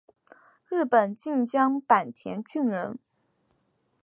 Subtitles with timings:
[0.67, 2.97] 日本近江坂田郡人。